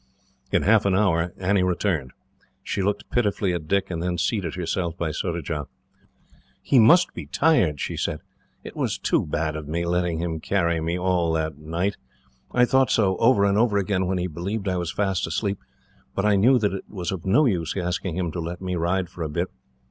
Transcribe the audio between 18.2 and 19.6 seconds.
to let me ride for a bit.